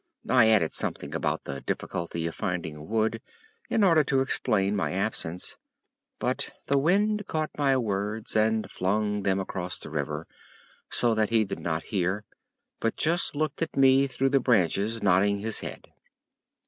[0.31, 3.21] I added something about the difficulty of finding wood,
[3.69, 5.57] in order to explain my absence,
[6.17, 10.25] but the wind caught my words and flung them across the river,
[10.89, 12.25] so that he did not hear,
[12.79, 15.89] but just looked at me through the branches, nodding his head.